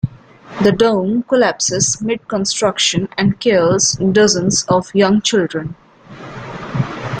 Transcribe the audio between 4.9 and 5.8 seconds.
young children.